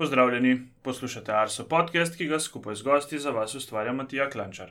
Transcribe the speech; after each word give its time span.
Pozdravljeni, 0.00 0.60
poslušate 0.82 1.32
Arso 1.32 1.66
podcast, 1.68 2.14
ki 2.16 2.26
ga 2.26 2.38
skupaj 2.40 2.74
z 2.74 2.82
gosti 2.82 3.18
za 3.18 3.30
vas 3.36 3.54
ustvarja 3.54 3.92
Matija 3.92 4.30
Klančar. 4.30 4.70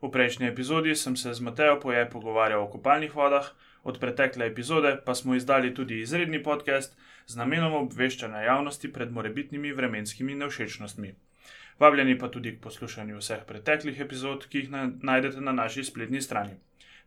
V 0.00 0.08
prejšnji 0.10 0.46
epizodi 0.48 0.94
sem 0.96 1.16
se 1.16 1.34
z 1.34 1.44
Matejo 1.44 1.74
Poje 1.80 2.06
pogovarjal 2.10 2.62
o 2.62 2.70
kopalnih 2.72 3.12
vodah, 3.14 3.50
od 3.84 4.00
pretekle 4.00 4.46
epizode 4.46 4.94
pa 5.04 5.14
smo 5.14 5.34
izdali 5.34 5.74
tudi 5.74 6.00
izredni 6.00 6.42
podcast 6.42 6.96
z 7.26 7.36
namenom 7.36 7.74
obveščanja 7.82 8.46
javnosti 8.46 8.92
pred 8.92 9.12
morebitnimi 9.12 9.72
vremenskimi 9.72 10.34
nevšečnostmi. 10.40 11.14
Vabljeni 11.78 12.18
pa 12.18 12.32
tudi 12.32 12.56
k 12.56 12.64
poslušanju 12.64 13.20
vseh 13.20 13.44
preteklih 13.44 14.00
epizod, 14.00 14.48
ki 14.48 14.58
jih 14.58 14.70
na 14.70 14.88
najdete 15.02 15.40
na 15.40 15.52
naši 15.52 15.84
spletni 15.84 16.24
strani. 16.24 16.56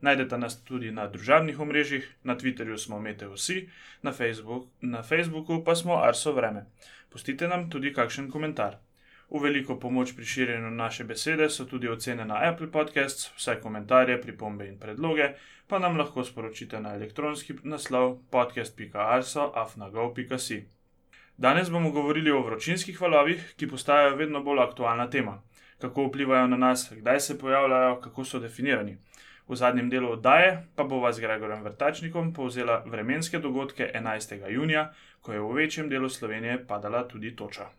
Najdete 0.05 0.37
nas 0.37 0.63
tudi 0.63 0.91
na 0.91 1.07
družabnih 1.09 1.59
omrežjih, 1.59 2.15
na 2.23 2.37
Twitterju 2.37 2.77
smo 2.77 2.99
Mete 2.99 3.27
vsi, 3.27 3.69
na, 4.01 4.13
Facebook, 4.13 4.67
na 4.81 5.03
Facebooku 5.03 5.63
pa 5.65 5.75
smo 5.75 5.97
Arso 5.97 6.33
Vreme. 6.33 6.65
Pustite 7.09 7.47
nam 7.47 7.69
tudi 7.69 7.93
kakšen 7.93 8.31
komentar. 8.31 8.77
V 9.29 9.39
veliko 9.41 9.79
pomoč 9.81 10.15
pri 10.15 10.25
širjenju 10.25 10.69
naše 10.69 11.03
besede 11.03 11.49
so 11.49 11.65
tudi 11.65 11.89
ocene 11.89 12.25
na 12.25 12.35
Apple 12.49 12.71
Podcasts, 12.71 13.31
vse 13.37 13.61
komentarje, 13.61 14.21
pripombe 14.21 14.67
in 14.67 14.79
predloge 14.79 15.33
pa 15.67 15.79
nam 15.79 15.97
lahko 15.97 16.23
sporočite 16.23 16.79
na 16.79 16.93
elektronski 16.93 17.53
naslov 17.63 18.17
podcast.arso.afnagov.si. 18.29 20.65
Danes 21.37 21.71
bomo 21.71 21.91
govorili 21.91 22.31
o 22.31 22.41
vročinskih 22.41 23.01
valovih, 23.01 23.53
ki 23.57 23.67
postajajo 23.67 24.15
vedno 24.15 24.43
bolj 24.43 24.59
aktualna 24.59 25.09
tema. 25.09 25.41
Kako 25.81 26.07
vplivajo 26.07 26.47
na 26.47 26.57
nas, 26.57 26.93
kdaj 26.95 27.19
se 27.19 27.39
pojavljajo, 27.39 28.01
kako 28.01 28.25
so 28.25 28.39
definirani. 28.39 28.97
V 29.47 29.55
zadnjem 29.55 29.89
delu 29.89 30.11
oddaje 30.11 30.65
pa 30.75 30.83
bova 30.83 31.11
z 31.13 31.21
Gregorjem 31.21 31.63
Vrtačnikom 31.63 32.33
povzela 32.33 32.83
vremenske 32.85 33.39
dogodke 33.39 33.91
11. 33.93 34.49
junija, 34.49 34.93
ko 35.21 35.33
je 35.33 35.39
v 35.39 35.51
večjem 35.53 35.89
delu 35.89 36.09
Slovenije 36.09 36.65
padala 36.67 37.07
tudi 37.07 37.35
toča. 37.35 37.69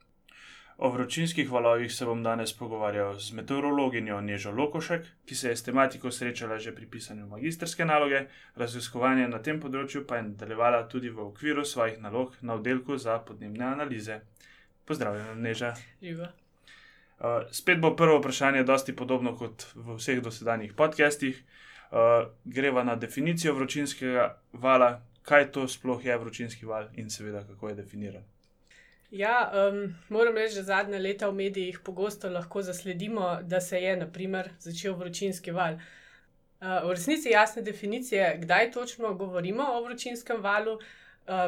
O 0.78 0.90
vročinskih 0.90 1.50
valovih 1.50 1.92
se 1.92 2.04
bom 2.04 2.22
danes 2.22 2.52
pogovarjal 2.52 3.18
z 3.18 3.32
meteorologinjo 3.32 4.20
Nežo 4.20 4.52
Lokošek, 4.52 5.06
ki 5.26 5.34
se 5.34 5.48
je 5.48 5.56
s 5.56 5.62
tematiko 5.62 6.10
srečala 6.10 6.58
že 6.58 6.74
pri 6.74 6.86
pisanju 6.86 7.26
magistrske 7.26 7.84
naloge, 7.84 8.26
raziskovanje 8.54 9.28
na 9.28 9.42
tem 9.42 9.60
področju 9.60 10.06
pa 10.06 10.16
je 10.16 10.28
nadaljevala 10.30 10.86
tudi 10.88 11.10
v 11.10 11.30
okviru 11.32 11.64
svojih 11.64 11.98
nalog 12.00 12.36
na 12.42 12.54
oddelku 12.54 12.96
za 12.96 13.18
podnebne 13.18 13.64
analize. 13.64 14.20
Pozdravljena, 14.84 15.34
Neža. 15.34 15.74
Živa. 16.02 16.45
Uh, 17.16 17.48
spet 17.50 17.80
bo 17.80 17.96
prvo 17.96 18.18
vprašanje, 18.18 18.62
dosti 18.62 18.92
podobno 18.96 19.32
kot 19.36 19.64
v 19.74 19.96
vseh 19.96 20.20
dosedanjih 20.20 20.74
podcastih. 20.76 21.38
Uh, 21.90 22.28
greva 22.44 22.82
na 22.84 22.96
definicijo 22.96 23.54
vročinskega 23.54 24.26
vala, 24.52 25.00
kaj 25.22 25.52
to 25.52 25.68
sploh 25.68 26.04
je 26.04 26.16
vročinski 26.18 26.66
val 26.66 26.88
in 26.94 27.10
seveda 27.10 27.44
kako 27.46 27.68
je 27.68 27.74
definiran. 27.74 28.24
Ja, 29.10 29.52
um, 29.54 29.94
moram 30.08 30.36
reči, 30.36 30.58
da 30.58 30.62
zadnja 30.62 30.98
leta 30.98 31.28
v 31.30 31.34
medijih 31.34 31.78
pogosto 31.84 32.28
lahko 32.28 32.62
zasledimo, 32.62 33.38
da 33.42 33.60
se 33.60 33.80
je 33.80 33.96
naprimer, 33.96 34.50
začel 34.58 34.94
vročinski 34.94 35.54
val. 35.56 35.78
Uh, 36.60 36.84
v 36.84 36.90
resnici 36.98 37.30
jasne 37.30 37.62
definicije, 37.62 38.38
kdaj 38.42 38.70
točno 38.72 39.14
govorimo 39.14 39.64
o 39.72 39.82
vročinskem 39.84 40.42
valu, 40.42 40.74
uh, 40.74 40.84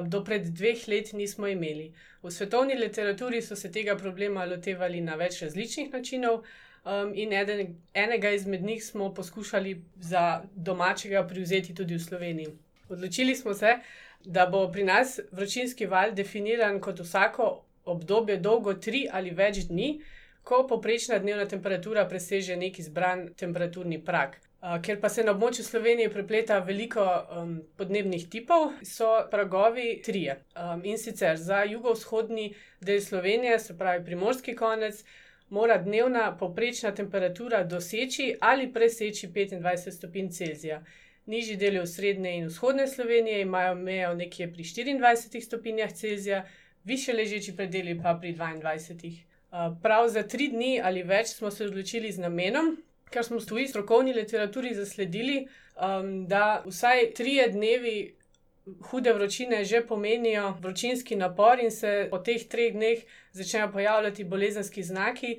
do 0.06 0.24
pred 0.24 0.46
dveh 0.50 0.88
let 0.88 1.12
nismo 1.12 1.46
imeli. 1.46 1.92
V 2.22 2.30
svetovni 2.30 2.74
literaturi 2.74 3.42
so 3.42 3.56
se 3.56 3.72
tega 3.72 3.96
problema 3.96 4.44
lotevali 4.44 5.00
na 5.00 5.14
več 5.14 5.42
različnih 5.42 5.92
načinov, 5.92 6.42
um, 6.84 7.12
in 7.14 7.32
eden, 7.32 7.76
enega 7.94 8.30
izmed 8.30 8.64
njih 8.64 8.84
smo 8.84 9.14
poskušali 9.14 9.82
za 9.96 10.42
domačega 10.54 11.26
privzeti 11.26 11.74
tudi 11.74 11.94
v 11.94 12.00
Sloveniji. 12.00 12.48
Odločili 12.88 13.36
smo 13.36 13.54
se, 13.54 13.78
da 14.24 14.46
bo 14.46 14.68
pri 14.72 14.84
nas 14.84 15.20
vročinski 15.32 15.86
val 15.86 16.12
definiran 16.12 16.80
kot 16.80 17.00
vsako 17.00 17.64
obdobje 17.84 18.36
dolgo 18.36 18.74
tri 18.74 19.06
ali 19.12 19.30
več 19.30 19.66
dni, 19.68 20.00
ko 20.42 20.66
poprečna 20.66 21.18
dnevna 21.18 21.44
temperatura 21.48 22.06
preseže 22.08 22.56
nek 22.56 22.78
izbran 22.78 23.28
temperaturni 23.36 24.04
prak. 24.04 24.38
Uh, 24.58 24.80
ker 24.82 24.96
pa 24.98 25.06
se 25.06 25.22
na 25.22 25.30
območju 25.36 25.62
Slovenije 25.62 26.10
prepleta 26.10 26.56
veliko 26.66 27.02
um, 27.30 27.50
podnebnih 27.78 28.24
tipov, 28.26 28.72
so 28.82 29.06
pragovi 29.30 30.00
trije. 30.02 30.34
Um, 30.58 30.82
in 30.82 30.98
sicer 30.98 31.36
za 31.38 31.60
jugovzhodni 31.62 32.48
del 32.80 32.98
Slovenije, 33.00 33.58
se 33.62 33.76
pravi 33.78 34.02
primorski 34.04 34.56
konec, 34.58 35.04
mora 35.48 35.76
dnevna 35.78 36.36
poprečna 36.40 36.90
temperatura 36.90 37.62
doseči 37.64 38.34
ali 38.40 38.66
preseči 38.72 39.28
25 39.28 39.90
stopinj 39.90 40.30
Celzija. 40.30 40.82
Nižji 41.26 41.56
deli 41.56 41.78
v 41.78 41.86
srednje 41.86 42.34
in 42.40 42.50
vzhodne 42.50 42.88
Slovenije 42.88 43.40
imajo 43.40 43.74
mejo 43.74 44.14
nekje 44.14 44.52
pri 44.52 44.64
24 44.64 45.40
stopinjah 45.40 45.92
Celzija, 45.92 46.44
više 46.84 47.12
ležeči 47.12 47.56
predeli 47.56 48.00
pa 48.02 48.18
pri 48.20 48.34
22. 48.34 49.14
Uh, 49.14 49.78
prav 49.82 50.08
za 50.08 50.22
tri 50.22 50.48
dni 50.48 50.80
ali 50.84 51.02
več 51.02 51.26
smo 51.38 51.50
se 51.50 51.64
odločili 51.64 52.12
z 52.12 52.18
namenom, 52.18 52.76
ker 53.10 53.24
smo 53.24 53.38
v 53.38 53.66
strokovni 53.68 54.12
literaturi 54.12 54.74
zasledili, 54.74 55.46
um, 55.76 56.26
da 56.26 56.62
vsaj 56.66 57.12
trije 57.14 57.48
dnevi 57.48 58.14
hude 58.90 59.12
vročine 59.12 59.64
že 59.64 59.86
pomenijo 59.86 60.56
vročinski 60.60 61.16
napor 61.16 61.60
in 61.60 61.70
se 61.70 62.08
po 62.10 62.18
teh 62.18 62.48
treh 62.48 62.72
dneh 62.72 62.98
začnejo 63.32 63.72
pojavljati 63.72 64.24
bolezenski 64.24 64.82
znaki. 64.82 65.38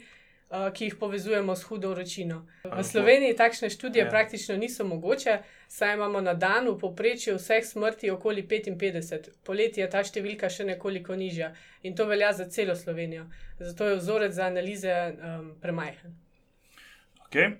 Uh, 0.50 0.74
ki 0.74 0.86
jih 0.86 0.96
povezujemo 0.96 1.56
s 1.56 1.64
hudo 1.64 1.90
vročino. 1.90 2.40
V 2.64 2.84
Sloveniji 2.84 3.36
takšne 3.38 3.70
študije 3.70 4.06
ja. 4.06 4.10
praktično 4.10 4.56
niso 4.58 4.86
mogoče, 4.86 5.38
saj 5.68 5.94
imamo 5.94 6.22
na 6.22 6.34
dan 6.34 6.68
v 6.68 6.74
povprečju 6.80 7.36
vseh 7.38 7.62
smrti 7.66 8.10
okoli 8.10 8.48
55, 8.48 9.30
poleti 9.46 9.84
je 9.84 9.90
ta 9.90 10.02
številka 10.04 10.50
še 10.50 10.66
nekoliko 10.72 11.14
nižja 11.16 11.52
in 11.84 11.94
to 11.96 12.10
velja 12.10 12.32
za 12.34 12.50
celo 12.50 12.76
Slovenijo. 12.76 13.28
Zato 13.60 13.92
je 13.92 14.00
vzorec 14.02 14.34
za 14.34 14.50
analize 14.50 14.96
um, 15.14 15.54
premajhen. 15.62 16.18
Okay. 17.30 17.52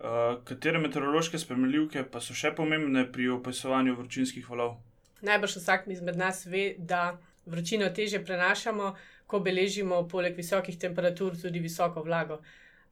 Uh, 0.00 0.44
katere 0.44 0.78
meteorološke 0.78 1.38
spremljivke 1.38 2.00
pa 2.12 2.20
so 2.24 2.32
še 2.32 2.54
pomembne 2.56 3.02
pri 3.12 3.26
opisovanju 3.34 3.96
vročinskih 3.98 4.46
valov? 4.48 4.78
Najbrž 5.20 5.56
vsak 5.58 5.84
izmed 5.92 6.16
nas 6.16 6.46
ve, 6.48 6.62
da 6.78 7.18
vročino 7.44 7.90
teže 7.92 8.22
prenašamo, 8.24 8.94
ko 9.28 9.40
beležimo 9.44 9.98
poleg 10.08 10.38
visokih 10.38 10.78
temperatur 10.80 11.36
tudi 11.36 11.60
visoko 11.60 12.06
vlago. 12.06 12.40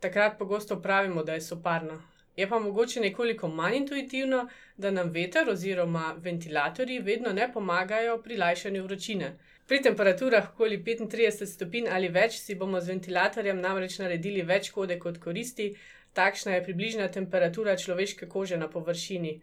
Takrat 0.01 0.37
pogosto 0.37 0.77
pravimo, 0.77 1.25
da 1.25 1.39
je 1.39 1.47
soparno. 1.47 1.97
Je 2.37 2.45
pa 2.45 2.59
mogoče 2.61 3.01
nekoliko 3.01 3.49
manj 3.49 3.81
intuitivno, 3.81 4.45
da 4.77 4.91
nam 4.91 5.09
veter 5.11 5.49
oziroma 5.49 6.15
ventilatorji 6.21 7.01
vedno 7.01 7.33
ne 7.33 7.49
pomagajo 7.53 8.21
pri 8.23 8.37
lajšanju 8.37 8.83
vročine. 8.85 9.37
Pri 9.67 9.81
temperaturah 9.83 10.53
okoli 10.53 10.83
35 10.85 11.47
stopinj 11.47 11.89
ali 11.89 12.13
več 12.13 12.37
si 12.45 12.55
bomo 12.55 12.81
z 12.81 12.93
ventilatorjem 12.93 13.61
namreč 13.61 13.99
naredili 13.99 14.43
več 14.43 14.69
škode 14.69 14.99
kot 15.01 15.17
koristi, 15.19 15.73
takšna 16.17 16.57
je 16.57 16.65
približna 16.65 17.09
temperatura 17.13 17.77
človeške 17.77 18.29
kože 18.29 18.57
na 18.57 18.69
površini. 18.73 19.37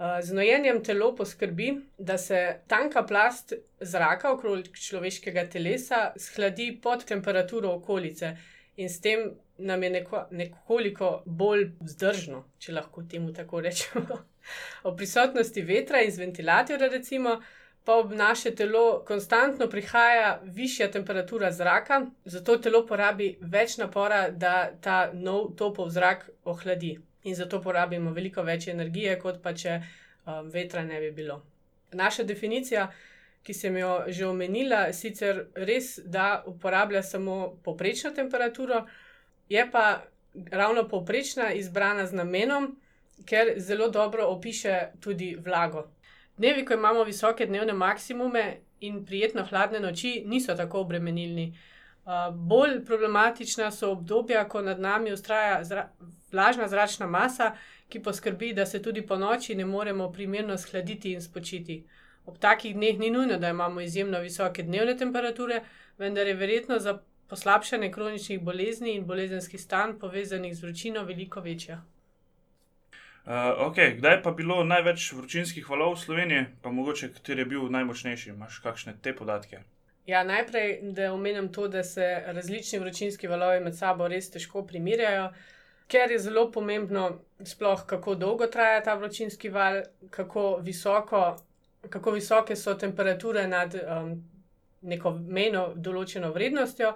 Z 0.00 0.32
nojenjem 0.32 0.80
telo 0.84 1.10
poskrbi, 1.16 1.74
da 1.98 2.16
se 2.18 2.38
tanka 2.68 3.02
plast 3.06 3.52
zraka 3.80 4.32
okrog 4.32 4.70
človeškega 4.72 5.44
telesa 5.52 6.12
shladi 6.16 6.72
pod 6.82 7.04
temperaturo 7.04 7.74
okolice 7.76 8.36
in 8.80 8.88
s 8.88 9.00
tem 9.04 9.30
nam 9.58 9.82
je 9.82 9.90
neko, 9.90 10.22
nekoliko 10.30 11.10
bolj 11.26 11.66
vzdržno, 11.84 12.44
če 12.58 12.72
lahko 12.72 13.04
temu 13.04 13.32
tako 13.36 13.60
rečemo. 13.60 14.20
O 14.88 14.94
prisotnosti 14.96 15.62
vetra 15.62 16.00
iz 16.00 16.16
ventilatorja, 16.18 16.88
recimo, 16.88 17.34
pa 17.90 17.96
ob 17.96 18.12
naše 18.12 18.54
telo 18.54 19.02
konstantno 19.06 19.66
prihaja 19.68 20.40
višja 20.44 20.90
temperatura 20.90 21.52
zraka, 21.52 22.06
zato 22.24 22.54
telo 22.56 22.84
porabi 22.86 23.32
več 23.40 23.78
napora, 23.82 24.28
da 24.30 24.70
ta 24.80 25.10
nov 25.12 25.56
topov 25.58 25.90
zrak 25.90 26.28
ohladi. 26.44 26.92
In 27.24 27.34
zato 27.34 27.58
porabimo 27.58 28.12
veliko 28.14 28.46
več 28.46 28.68
energije, 28.70 29.16
kot 29.18 29.42
pa 29.42 29.56
če 29.58 29.74
um, 29.80 30.46
vetra 30.54 30.84
ne 30.86 31.00
bi 31.00 31.10
bilo. 31.10 31.40
Naša 31.98 32.22
definicija, 32.30 32.86
ki 33.42 33.58
sem 33.58 33.82
jo 33.82 34.04
že 34.06 34.28
omenila, 34.28 34.92
sicer 34.94 35.48
res, 35.58 35.96
da 36.04 36.44
uporablja 36.46 37.02
samo 37.02 37.56
poprečno 37.64 38.14
temperaturo, 38.14 38.84
je 39.48 39.66
pa 39.72 40.04
ravno 40.52 40.86
poprečna 40.88 41.50
izbrana 41.58 42.06
z 42.06 42.22
namenom, 42.22 42.76
ker 43.26 43.56
zelo 43.58 43.90
dobro 43.90 44.30
opiše 44.30 44.92
tudi 45.00 45.34
vlago. 45.34 45.88
Dnevi, 46.40 46.64
ko 46.64 46.74
imamo 46.74 47.02
visoke 47.04 47.46
dnevne 47.46 47.72
maksimume 47.72 48.60
in 48.80 49.04
prijetno 49.04 49.42
hladne 49.44 49.80
noči, 49.80 50.22
niso 50.26 50.54
tako 50.56 50.80
obremenilni. 50.80 51.50
Bolj 52.32 52.78
problematična 52.84 53.68
so 53.70 53.90
obdobja, 53.92 54.46
ko 54.48 54.62
nad 54.62 54.80
nami 54.80 55.12
ustraja 55.12 55.58
zra 55.64 55.84
vlažna 56.32 56.68
zračna 56.68 57.06
masa, 57.06 57.50
ki 57.88 58.00
poskrbi, 58.02 58.54
da 58.56 58.66
se 58.66 58.80
tudi 58.82 59.04
po 59.06 59.18
noči 59.20 59.54
ne 59.54 59.64
moremo 59.64 60.08
primerno 60.12 60.58
shladiti 60.58 61.12
in 61.12 61.20
spočiti. 61.20 61.82
Ob 62.24 62.38
takih 62.38 62.74
dneh 62.74 62.98
ni 62.98 63.10
nujno, 63.10 63.36
da 63.36 63.48
imamo 63.48 63.80
izjemno 63.80 64.20
visoke 64.20 64.62
dnevne 64.62 64.96
temperature, 64.96 65.62
vendar 65.98 66.26
je 66.26 66.34
verjetno 66.34 66.78
za 66.78 66.98
poslabšanje 67.28 67.92
kroničnih 67.92 68.40
bolezni 68.40 68.94
in 68.96 69.06
bolezenski 69.06 69.58
stan 69.58 69.98
povezanih 69.98 70.56
z 70.56 70.62
vročino 70.62 71.04
veliko 71.04 71.40
večja. 71.40 71.82
Uh, 73.24 73.68
okay. 73.68 73.96
Kdaj 73.98 74.22
pa 74.22 74.32
bilo 74.32 74.64
največ 74.64 75.12
vročinskih 75.12 75.68
valov 75.70 75.94
v 75.94 76.00
Sloveniji, 76.00 76.46
pa 76.62 76.72
mogoče 76.72 77.12
kateri 77.12 77.44
je 77.44 77.50
bil 77.52 77.68
najmočnejši? 77.70 78.30
Imáš 78.32 78.58
kakšne 78.64 78.96
te 79.02 79.12
podatke? 79.16 79.60
Ja, 80.06 80.24
najprej, 80.24 80.78
da 80.82 81.12
omenim 81.12 81.52
to, 81.52 81.68
da 81.68 81.84
se 81.84 82.22
različni 82.26 82.78
vročinski 82.78 83.28
valovi 83.28 83.60
med 83.60 83.76
sabo 83.76 84.08
res 84.08 84.30
težko 84.30 84.64
primerjajo, 84.66 85.28
ker 85.86 86.10
je 86.10 86.18
zelo 86.18 86.48
pomembno, 86.52 87.20
sploh 87.44 87.84
kako 87.86 88.14
dolgo 88.14 88.46
traja 88.46 88.80
ta 88.82 88.94
vročinski 88.94 89.48
val, 89.48 89.82
kako, 90.10 90.56
visoko, 90.64 91.36
kako 91.90 92.10
visoke 92.16 92.56
so 92.56 92.74
temperature 92.74 93.46
nad 93.48 93.74
um, 93.74 94.14
neko 94.80 95.12
mejno 95.12 95.72
določeno 95.76 96.32
vrednostjo. 96.32 96.94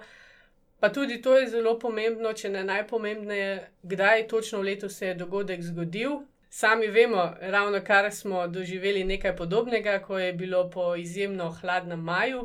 Pa 0.85 0.89
tudi 0.93 1.21
to 1.21 1.37
je 1.37 1.47
zelo 1.49 1.71
pomembno, 1.81 2.29
če 2.37 2.49
ne 2.53 2.59
najpomembneje, 2.63 3.53
kdaj 3.89 4.27
točno 4.29 4.59
v 4.59 4.65
letu 4.67 4.89
se 4.89 5.07
je 5.07 5.15
dogodek 5.17 5.63
zgodil. 5.65 6.19
Sami 6.53 6.91
vemo, 6.93 7.23
ravno 7.41 7.79
kar 7.81 8.11
smo 8.13 8.43
doživeli 8.47 9.01
nekaj 9.03 9.33
podobnega, 9.35 9.95
ko 10.03 10.19
je 10.19 10.33
bilo 10.33 10.59
po 10.69 10.91
izjemno 10.95 11.49
hladnem 11.57 12.05
maju, 12.05 12.43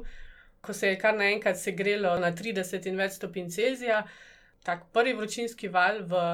ko 0.60 0.72
se 0.72 0.88
je 0.88 0.98
kar 1.02 1.18
naenkrat 1.18 1.60
segrelo 1.60 2.14
na 2.16 2.32
30 2.32 2.88
in 2.88 2.96
več 2.96 3.18
stopinj 3.20 3.52
Celzija. 3.58 4.00
Tak 4.64 4.88
prvi 4.96 5.12
vročinski 5.20 5.68
val 5.68 6.00
v 6.08 6.24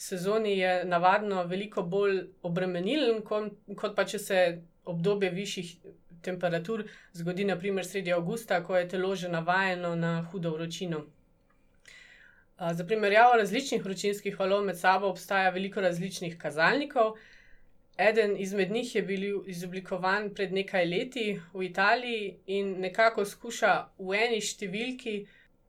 sezoni 0.00 0.56
je 0.62 0.74
navadno 0.88 1.44
veliko 1.44 1.82
bolj 1.82 2.22
obremenilen, 2.40 3.20
kot, 3.20 3.52
kot 3.76 3.96
pa 4.00 4.08
če 4.08 4.24
se 4.30 4.42
obdobje 4.88 5.34
višjih 5.36 5.76
temperatur 6.24 6.88
zgodi, 7.12 7.44
naprimer 7.44 7.84
sredi 7.84 8.16
avgusta, 8.16 8.64
ko 8.64 8.80
je 8.80 8.92
telo 8.96 9.14
že 9.14 9.28
navajeno 9.28 9.92
na 9.94 10.22
hudo 10.32 10.56
vročino. 10.56 11.04
Za 12.60 12.84
primerjavo 12.84 13.36
različnih 13.36 13.84
vročinskih 13.84 14.40
valov 14.40 14.64
med 14.64 14.78
sabo 14.78 15.08
obstaja 15.08 15.50
veliko 15.50 15.80
različnih 15.80 16.38
kazalnikov. 16.38 17.14
Eden 17.98 18.36
izmed 18.36 18.70
njih 18.70 18.94
je 18.94 19.02
bil 19.02 19.22
izoblikovan 19.46 20.34
pred 20.34 20.52
nekaj 20.52 20.84
leti 20.84 21.40
v 21.52 21.62
Italiji 21.64 22.34
in 22.46 22.74
nekako 22.80 23.24
skuša 23.24 23.72
v 23.98 24.18
eni 24.26 24.40
številki 24.44 25.14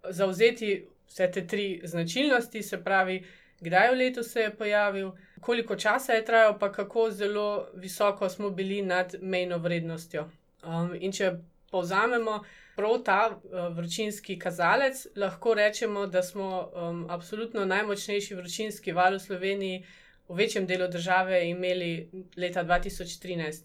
zauzeti 0.10 0.74
vse 1.08 1.32
te 1.32 1.46
tri 1.48 1.82
značilnosti, 1.84 2.64
se 2.64 2.84
pravi, 2.84 3.22
kdaj 3.60 3.92
v 3.92 3.98
letu 3.98 4.24
se 4.24 4.42
je 4.42 4.56
pojavil, 4.56 5.12
koliko 5.42 5.76
časa 5.76 6.14
je 6.14 6.26
trajal, 6.26 6.60
pa 6.60 6.72
kako 6.72 7.10
zelo 7.12 7.68
visoko 7.74 8.30
smo 8.30 8.50
bili 8.50 8.82
nad 8.82 9.16
mejno 9.22 9.58
vrednostjo. 9.58 10.28
Um, 10.64 10.96
in 11.00 11.12
če 11.12 11.32
povzamemo, 11.72 12.44
prav 12.82 13.04
ta 13.06 13.20
uh, 13.30 13.68
vročinski 13.78 14.40
kazalec, 14.40 15.06
lahko 15.16 15.54
rečemo, 15.54 16.08
da 16.08 16.24
smo 16.24 16.72
um, 16.74 17.06
absolutno 17.10 17.66
najmočnejši 17.66 18.36
vročinski 18.36 18.92
val 18.92 19.16
v 19.16 19.20
Sloveniji 19.20 19.84
v 20.28 20.36
večjem 20.36 20.66
delu 20.66 20.88
države 20.88 21.44
imeli 21.50 22.10
leta 22.38 22.64
2013. 22.64 23.64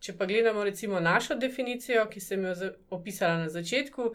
Če 0.00 0.16
pa 0.18 0.26
gledamo 0.26 0.64
recimo 0.64 1.00
našo 1.00 1.34
definicijo, 1.34 2.08
ki 2.10 2.20
sem 2.20 2.44
jo 2.44 2.54
opisala 2.90 3.36
na 3.44 3.48
začetku, 3.48 4.10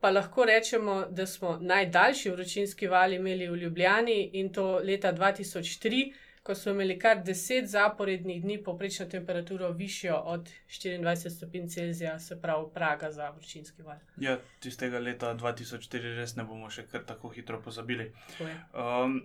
pa 0.00 0.10
lahko 0.10 0.44
rečemo, 0.44 1.06
da 1.10 1.26
smo 1.26 1.56
najdaljši 1.60 2.30
vročinski 2.30 2.86
val 2.86 3.12
imeli 3.12 3.48
v 3.48 3.56
Ljubljani 3.56 4.18
in 4.32 4.52
to 4.52 4.80
leta 4.84 5.12
2003 5.12 6.12
ko 6.44 6.54
smo 6.54 6.72
imeli 6.72 6.98
kar 6.98 7.22
10 7.24 7.64
zaporednih 7.64 8.42
dni 8.42 8.62
poprečno 8.62 9.06
temperaturo 9.06 9.70
višjo 9.70 10.16
od 10.16 10.50
24 10.68 11.30
stopinj 11.30 11.68
Celzija, 11.68 12.18
se 12.18 12.40
pravi 12.40 12.66
praga 12.74 13.10
za 13.12 13.30
vročinski 13.30 13.82
val. 13.82 13.96
Ja, 14.20 14.36
tistega 14.60 14.98
leta 14.98 15.34
2004 15.34 16.12
res 16.18 16.36
ne 16.36 16.44
bomo 16.44 16.68
še 16.70 16.84
kar 16.90 17.06
tako 17.08 17.32
hitro 17.32 17.62
pozabili. 17.64 18.10
Je. 18.38 18.58
Um, 18.74 19.22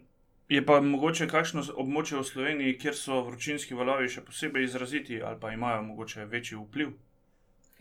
je 0.49 0.63
pa 0.65 0.79
mogoče 0.81 1.27
kakšno 1.27 1.65
območje 1.75 2.21
v 2.21 2.23
Sloveniji, 2.31 2.79
kjer 2.79 2.95
so 2.95 3.19
vročinski 3.27 3.75
valovi 3.75 4.07
še 4.07 4.23
posebej 4.23 4.69
izraziti 4.69 5.19
ali 5.21 5.39
pa 5.43 5.51
imajo 5.51 5.83
mogoče 5.91 6.25
večji 6.25 6.55
vpliv? 6.63 6.95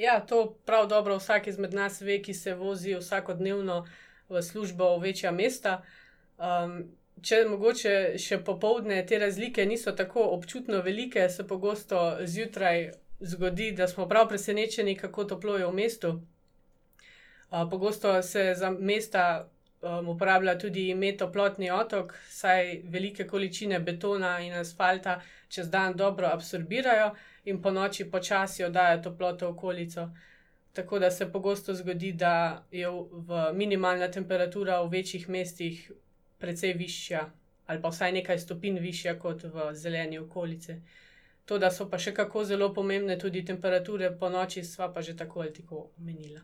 Ja, 0.02 0.18
to 0.20 0.58
prav 0.66 0.90
dobro 0.90 1.22
vsak 1.22 1.46
izmed 1.46 1.78
nas 1.78 2.02
ve, 2.02 2.18
ki 2.22 2.34
se 2.34 2.58
vozi 2.58 2.98
vsakodnevno 2.98 3.84
v 4.28 4.42
službo 4.42 4.96
v 4.96 5.12
večja 5.12 5.30
mesta. 5.30 5.82
Um, 6.38 6.88
če 7.22 7.44
mogoče 7.48 7.92
še 8.18 8.40
popovdne 8.44 9.02
te 9.06 9.18
razlike 9.18 9.66
niso 9.66 9.92
tako 9.92 10.24
občutno 10.36 10.82
velike, 10.82 11.28
se 11.28 11.46
pogosto 11.46 12.16
zjutraj 12.24 12.90
zgodi, 13.20 13.72
da 13.72 13.88
smo 13.88 14.08
prav 14.08 14.28
presenečeni, 14.28 14.96
kako 14.96 15.24
toplo 15.24 15.56
je 15.58 15.66
v 15.66 15.74
mestu. 15.74 16.12
Pogosto 17.70 18.22
se 18.22 18.52
za 18.56 18.70
mesta 18.70 19.48
um, 19.80 20.08
uporablja 20.08 20.58
tudi 20.58 20.88
ime 20.88 21.16
toplotni 21.16 21.70
otok, 21.70 22.14
saj 22.28 22.82
velike 22.84 23.26
količine 23.26 23.80
betona 23.80 24.38
in 24.40 24.52
asfalta 24.52 25.20
čez 25.48 25.70
dan 25.70 25.96
dobro 25.96 26.28
absorbirajo 26.28 27.14
in 27.44 27.62
po 27.62 27.70
noči 27.70 28.10
počasi 28.10 28.64
oddajo 28.64 29.02
toploto 29.02 29.46
v 29.46 29.56
okolico. 29.56 30.08
Tako 30.72 30.98
da 30.98 31.10
se 31.10 31.32
pogosto 31.32 31.74
zgodi, 31.74 32.12
da 32.12 32.66
je 32.70 32.88
v 33.10 33.52
minimalna 33.54 34.10
temperatura 34.10 34.82
v 34.82 34.88
večjih 34.88 35.28
mestih 35.28 35.90
precej 36.38 36.72
višja, 36.72 37.30
ali 37.66 37.82
pa 37.82 37.88
vsaj 37.88 38.12
nekaj 38.12 38.38
stopinj 38.38 38.80
višja 38.80 39.18
kot 39.18 39.44
v 39.44 39.70
zeleni 39.74 40.18
okolici. 40.18 40.80
To, 41.44 41.58
da 41.58 41.70
so 41.70 41.88
pa 41.90 41.98
še 41.98 42.12
kako 42.14 42.44
zelo 42.44 42.68
pomembne 42.74 43.16
tudi 43.18 43.44
temperature 43.44 44.10
po 44.20 44.28
noči, 44.28 44.64
sva 44.64 44.90
pa 44.92 45.02
že 45.02 45.16
tako 45.16 45.40
ali 45.40 45.52
tako 45.52 45.90
omenila. 45.98 46.40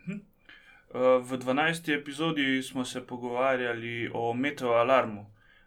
Mhm. 0.00 0.18
Eh, 0.18 1.18
v 1.20 1.38
12. 1.38 1.94
epizodi 1.94 2.62
smo 2.62 2.84
se 2.84 3.06
pogovarjali 3.06 4.10
o 4.14 4.34
meteoalarmu. 4.34 5.26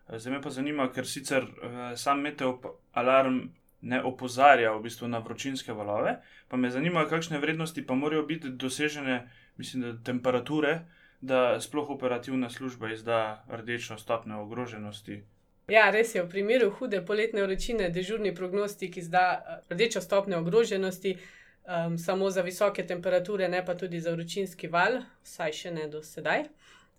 Eh, 0.10 0.20
zdaj 0.20 0.34
me 0.34 0.42
pa 0.42 0.50
zanima, 0.50 0.92
ker 0.92 1.08
sicer 1.08 1.44
eh, 1.44 1.96
sam 1.96 2.22
meteoalarm 2.22 3.42
ne 3.82 4.02
opozarja 4.04 4.74
v 4.74 4.82
bistvu 4.82 5.08
na 5.08 5.20
vročinske 5.20 5.74
valove, 5.74 6.18
pa 6.48 6.58
me 6.58 6.70
zanima, 6.70 7.08
kakšne 7.10 7.40
vrednosti 7.40 7.86
pa 7.86 7.96
morajo 7.96 8.26
biti 8.26 8.50
dosežene, 8.50 9.30
mislim, 9.58 9.82
da 9.82 10.04
temperature, 10.04 10.86
da 11.22 11.60
sploh 11.62 11.90
operativna 11.90 12.50
služba 12.50 12.92
izda 12.92 13.46
rdečo 13.50 13.98
stopnjo 13.98 14.42
ogroženosti. 14.42 15.22
Ja, 15.70 15.92
res 15.92 16.16
je, 16.16 16.24
v 16.24 16.30
primeru 16.30 16.72
hude 16.80 17.00
poletne 17.06 17.44
vročine, 17.46 17.90
dežurni 17.90 18.34
prognostik 18.36 18.98
izda 18.98 19.26
eh, 19.38 19.62
rdečo 19.74 20.02
stopnjo 20.02 20.40
ogroženosti 20.40 21.16
um, 21.16 21.98
samo 21.98 22.30
za 22.30 22.42
visoke 22.42 22.88
temperature, 22.88 23.50
ne 23.50 23.66
pa 23.66 23.76
tudi 23.78 24.00
za 24.00 24.12
vročinski 24.12 24.68
val, 24.68 25.02
vsaj 25.24 25.54
še 25.54 25.72
ne 25.72 25.88
do 25.88 26.04
sedaj. 26.04 26.50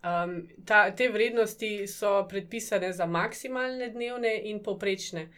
Um, 0.02 0.48
ta, 0.66 0.90
te 0.90 1.08
vrednosti 1.08 1.86
so 1.86 2.22
predpisane 2.28 2.92
za 2.92 3.06
maksimalne 3.06 3.90
dnevne 3.90 4.34
in 4.50 4.62
poprečne. 4.62 5.28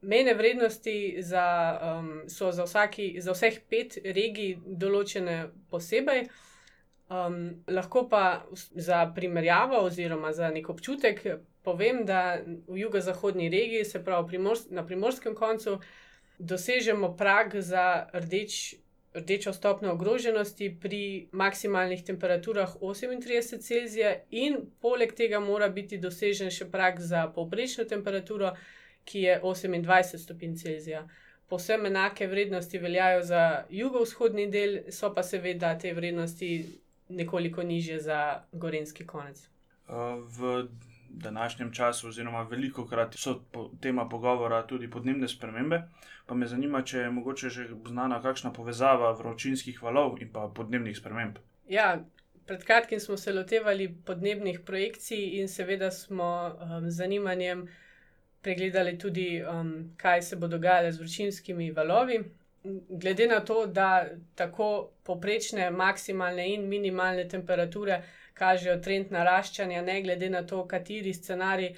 Mejne 0.00 0.34
vrednosti 0.34 1.22
za, 1.22 1.44
um, 1.80 2.10
so 2.28 2.52
za, 2.52 2.64
vsaki, 2.64 3.14
za 3.20 3.32
vseh 3.32 3.60
pet 3.68 3.98
regij 4.04 4.58
določene 4.64 5.48
posebej. 5.72 6.28
Um, 7.08 7.64
lahko 7.68 8.08
pa 8.08 8.46
za 8.74 9.12
primerjavo 9.14 9.82
oziroma 9.84 10.32
za 10.32 10.48
nek 10.50 10.70
občutek 10.70 11.26
povem, 11.64 12.04
da 12.04 12.38
v 12.68 12.78
jugozahodni 12.78 13.48
regiji, 13.48 13.84
se 13.84 14.04
pravi 14.04 14.28
primors 14.28 14.68
na 14.70 14.86
primorskem 14.86 15.34
koncu, 15.34 15.78
dosežemo 16.38 17.14
prag 17.16 17.56
za 17.60 18.06
rdeč, 18.12 18.74
rdečo 19.14 19.52
stopnjo 19.52 19.92
ogroženosti 19.92 20.76
pri 20.80 21.28
maksimalnih 21.32 22.04
temperaturah 22.04 22.76
38 22.80 23.60
Celzija, 23.62 24.14
in 24.30 24.56
poleg 24.80 25.14
tega 25.14 25.40
mora 25.40 25.68
biti 25.68 25.98
dosežen 25.98 26.50
še 26.50 26.68
prag 26.70 27.00
za 27.00 27.26
povprečno 27.34 27.84
temperaturo, 27.84 28.52
ki 29.04 29.20
je 29.28 29.40
28 29.42 30.18
stopinj 30.18 30.56
Celzija. 30.56 31.06
Povsem 31.48 31.86
enake 31.86 32.26
vrednosti 32.26 32.78
veljajo 32.78 33.22
za 33.22 33.42
jugovzhodni 33.70 34.48
del, 34.50 34.78
so 34.90 35.12
pa 35.14 35.22
seveda 35.22 35.74
te 35.78 35.92
vrednosti 35.92 36.50
nekoliko 37.08 37.62
niže 37.62 37.98
za 37.98 38.42
gorenski 38.52 39.06
konec. 39.06 39.48
V 40.38 40.68
današnjem 41.08 41.72
času, 41.72 42.08
oziroma 42.08 42.42
veliko 42.42 42.86
krat 42.86 43.14
so 43.14 43.40
po 43.52 43.70
tema 43.80 44.08
pogovora 44.08 44.66
tudi 44.66 44.90
podnebne 44.90 45.28
spremembe, 45.28 45.82
pa 46.26 46.34
me 46.34 46.46
zanima, 46.46 46.82
če 46.82 46.98
je 46.98 47.10
mogoče 47.10 47.48
že 47.48 47.68
znana 47.88 48.22
kakšna 48.22 48.52
povezava 48.52 49.12
vročinskih 49.12 49.82
valov 49.82 50.18
in 50.22 50.32
pa 50.32 50.48
podnebnih 50.54 50.96
sprememb. 50.96 51.38
Ja. 51.68 52.04
Pred 52.46 52.64
kratkim 52.64 53.00
smo 53.00 53.16
se 53.16 53.32
lotevali 53.32 53.88
podnebnih 54.04 54.60
projekcij 54.66 55.38
in 55.40 55.48
seveda 55.48 55.90
smo 55.90 56.26
um, 56.52 56.90
z 56.90 56.96
zanimanjem 56.96 57.68
pregledali 58.42 58.98
tudi, 58.98 59.42
um, 59.42 59.94
kaj 59.96 60.22
se 60.22 60.36
bo 60.36 60.48
dogajalo 60.48 60.92
z 60.92 61.00
vročinskimi 61.00 61.70
valovi 61.72 62.18
glede 62.88 63.26
na 63.26 63.40
to, 63.40 63.66
da 63.66 64.06
tako 64.34 64.90
poprečne, 65.02 65.70
maksimalne 65.70 66.46
in 66.54 66.68
minimalne 66.68 67.28
temperature 67.28 68.02
kažejo 68.34 68.78
trend 68.80 69.12
naraščanja, 69.12 69.82
ne 69.82 70.00
glede 70.02 70.30
na 70.30 70.42
to, 70.42 70.64
kateri 70.66 71.14
scenarij 71.14 71.74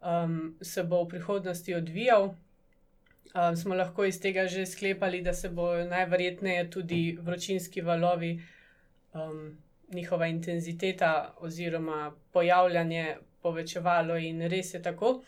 um, 0.00 0.56
se 0.62 0.82
bo 0.82 1.02
v 1.04 1.08
prihodnosti 1.08 1.74
odvijal, 1.74 2.30
um, 3.34 3.56
smo 3.56 3.74
lahko 3.74 4.04
iz 4.04 4.20
tega 4.20 4.46
že 4.46 4.66
sklepali, 4.66 5.22
da 5.22 5.34
se 5.34 5.48
bodo 5.48 5.84
najverjetneje 5.84 6.70
tudi 6.70 7.18
vročinski 7.20 7.80
valovi, 7.80 8.38
um, 9.14 9.58
njihova 9.92 10.26
intenziteta 10.26 11.34
oziroma 11.40 12.12
pojavljanje 12.32 13.16
povečevalo, 13.42 14.16
in 14.16 14.46
res 14.48 14.74
je 14.74 14.82
tako. 14.82 15.20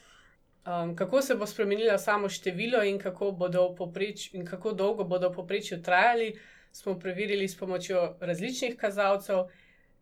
Um, 0.67 0.97
kako 0.97 1.23
se 1.23 1.35
bo 1.35 1.47
spremenilo 1.47 1.99
samo 1.99 2.29
število 2.29 2.85
in 2.85 2.99
kako, 2.99 3.33
popreč, 3.79 4.35
in 4.35 4.47
kako 4.47 4.73
dolgo 4.73 5.05
bodo 5.05 5.29
v 5.29 5.35
poprečju 5.35 5.83
trajali, 5.83 6.39
smo 6.73 6.99
preverili 6.99 7.49
s 7.49 7.59
pomočjo 7.59 8.17
različnih 8.21 8.77
kazalcev. 8.77 9.49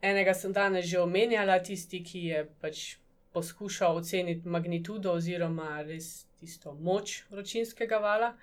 Enega 0.02 0.34
sem 0.34 0.52
danes 0.52 0.86
že 0.86 1.00
omenjala, 1.00 1.58
tisti, 1.58 2.04
ki 2.04 2.24
je 2.24 2.44
pač 2.60 2.96
poskušal 3.32 3.96
oceniti 3.96 4.48
magnitudo 4.48 5.12
oziroma 5.12 5.82
res 5.82 6.26
tisto 6.40 6.74
moč 6.74 7.24
vročinskega 7.30 7.96
vala. 7.96 8.34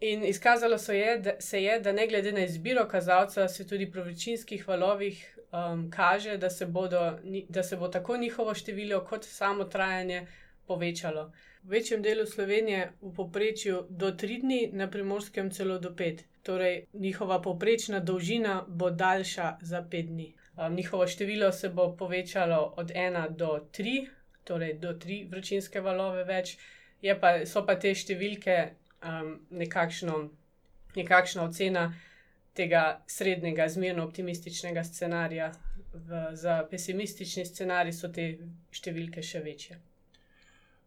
In 0.00 0.24
izkazalo 0.24 0.78
se 0.78 0.98
je, 0.98 1.18
da, 1.18 1.40
se 1.40 1.62
je, 1.62 1.80
da 1.80 1.92
ne 1.92 2.06
glede 2.06 2.32
na 2.32 2.44
izbiro 2.44 2.88
kazalca, 2.88 3.48
se 3.48 3.66
tudi 3.66 3.90
pri 3.90 4.02
vročinskih 4.02 4.68
valovih 4.68 5.38
um, 5.52 5.90
kaže, 5.90 6.36
da 6.36 6.50
se, 6.50 6.66
bodo, 6.66 7.18
da 7.48 7.62
se 7.62 7.76
bo 7.76 7.88
tako 7.88 8.16
njihovo 8.16 8.54
število 8.54 9.04
kot 9.04 9.24
samo 9.24 9.64
trajanje 9.64 10.26
povečalo. 10.66 11.32
V 11.64 11.68
večjem 11.68 12.02
delu 12.02 12.26
Slovenije 12.26 12.92
v 13.00 13.14
povprečju 13.16 13.86
do 13.88 14.12
3 14.12 14.40
dni, 14.40 14.70
na 14.72 14.90
primorskem 14.90 15.50
celo 15.50 15.78
do 15.78 15.90
5. 15.90 16.24
Torej, 16.42 16.86
njihova 16.92 17.40
povprečna 17.42 18.00
dolžina 18.00 18.64
bo 18.68 18.90
daljša 18.90 19.58
za 19.60 19.82
5 19.82 20.06
dni. 20.06 20.34
Um, 20.56 20.74
njihovo 20.74 21.06
število 21.06 21.52
se 21.52 21.68
bo 21.68 21.96
povečalo 21.96 22.74
od 22.76 22.90
1 22.90 23.36
do 23.36 23.68
3, 23.72 24.06
torej 24.44 24.74
do 24.74 24.92
3 24.92 25.30
vročinske 25.30 25.80
valove 25.80 26.24
več, 26.24 26.58
pa, 27.20 27.46
so 27.46 27.64
pa 27.66 27.74
te 27.74 27.94
številke 27.94 28.58
um, 29.04 29.40
nekakšno, 29.50 30.18
nekakšna 30.96 31.48
ocena 31.48 31.94
tega 32.54 33.02
srednjega, 33.06 33.68
zmerno 33.68 34.04
optimističnega 34.04 34.84
scenarija. 34.84 35.52
V, 35.94 36.22
za 36.32 36.60
pesimistični 36.70 37.44
scenarij 37.46 37.92
so 37.92 38.12
te 38.12 38.28
številke 38.70 39.22
še 39.22 39.40
večje. 39.40 39.80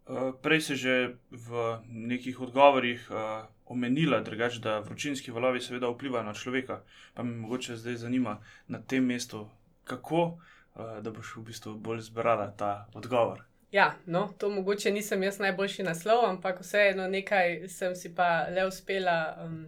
Uh, 0.07 0.31
prej 0.41 0.61
se 0.61 0.75
že 0.75 1.17
v 1.31 1.79
nekih 1.87 2.39
odgovorih 2.39 3.11
uh, 3.11 3.43
omenila, 3.65 4.21
drugač, 4.23 4.61
da 4.63 4.79
vročinski 4.79 5.31
valovi 5.31 5.59
seveda 5.59 5.89
vplivajo 5.91 6.23
na 6.23 6.33
človeka. 6.33 6.79
Pa 7.13 7.23
me 7.23 7.35
mogoče 7.35 7.75
zdaj 7.75 7.95
zanima 7.95 8.37
na 8.67 8.79
tem 8.79 9.03
mestu, 9.03 9.49
kako 9.83 10.23
uh, 10.23 11.03
da 11.03 11.11
boš 11.11 11.35
v 11.35 11.43
bistvu 11.51 11.75
bolj 11.75 12.07
zbrala 12.07 12.47
ta 12.57 12.87
odgovor. 12.93 13.43
Ja, 13.71 13.95
no, 14.05 14.29
to 14.37 14.49
mogoče 14.49 14.91
nisem 14.91 15.23
jaz 15.23 15.39
najboljši 15.39 15.83
naslov, 15.83 16.23
ampak 16.25 16.61
vseeno 16.63 17.07
nekaj 17.07 17.67
sem 17.67 17.95
si 17.95 18.15
pa 18.15 18.47
le 18.47 18.63
uspela 18.67 19.35
um, 19.43 19.65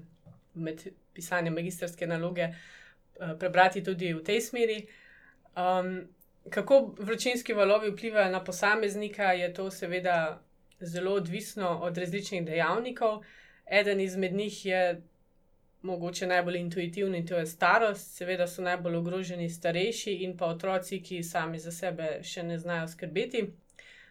med 0.53 0.87
pisanjem 1.13 1.53
magistrske 1.53 2.07
naloge 2.07 2.47
uh, 2.47 3.35
prebrati 3.39 3.83
tudi 3.83 4.13
v 4.13 4.23
tej 4.23 4.41
smeri. 4.41 4.79
Um, 5.51 6.07
kako 6.49 6.95
vročinski 6.99 7.53
valovi 7.53 7.91
vplivajo 7.91 8.31
na 8.31 8.43
posameznika, 8.43 9.23
je 9.23 9.53
to 9.53 9.71
seveda 9.71 10.41
zelo 10.79 11.13
odvisno 11.13 11.69
od 11.69 11.97
različnih 11.97 12.45
dejavnikov. 12.45 13.23
Eden 13.65 14.01
izmed 14.01 14.33
njih 14.33 14.65
je 14.65 15.01
mogoče 15.81 16.27
najbolj 16.27 16.57
intuitivni 16.57 17.17
in 17.17 17.27
to 17.27 17.37
je 17.37 17.45
starost. 17.45 18.17
Seveda 18.17 18.47
so 18.47 18.61
najbolj 18.61 18.95
ogroženi 18.95 19.49
starejši 19.49 20.13
in 20.13 20.37
pa 20.37 20.45
otroci, 20.45 21.01
ki 21.03 21.23
sami 21.23 21.59
za 21.59 21.71
sebe 21.71 22.19
še 22.23 22.43
ne 22.43 22.57
znajo 22.57 22.87
skrbeti. 22.87 23.45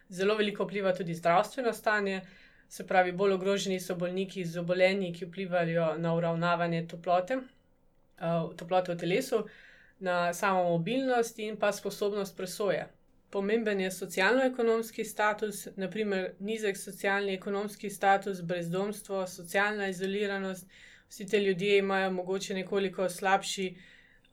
Zelo 0.09 0.35
veliko 0.35 0.65
vpliva 0.65 0.93
tudi 0.93 1.13
zdravstveno 1.13 1.73
stanje, 1.73 2.21
se 2.69 2.87
pravi, 2.87 3.11
bolj 3.11 3.33
ogroženi 3.33 3.79
so 3.79 3.95
bolniki 3.95 4.45
z 4.45 4.59
obolenji, 4.59 5.13
ki 5.13 5.25
vplivajo 5.25 5.95
na 5.97 6.13
uravnavanje 6.15 6.87
toplote, 6.87 7.37
uh, 7.37 8.51
toplote 8.57 8.93
v 8.93 8.97
telesu, 8.97 9.43
na 9.99 10.33
samo 10.33 10.63
mobilnost 10.63 11.39
in 11.39 11.57
pa 11.57 11.71
sposobnost 11.71 12.37
presoje. 12.37 12.87
Pomemben 13.29 13.79
je 13.79 13.91
socialno-ekonomski 13.91 15.05
status, 15.05 15.67
naprimer 15.75 16.31
nizek 16.39 16.77
socialno-ekonomski 16.77 17.89
status, 17.89 18.41
brezdomstvo, 18.41 19.27
socialna 19.27 19.87
izoliranost. 19.87 20.67
Vsi 21.09 21.25
ti 21.25 21.37
ljudje 21.37 21.77
imajo 21.77 22.11
mogoče 22.11 22.53
nekoliko 22.53 23.09
slabši 23.09 23.75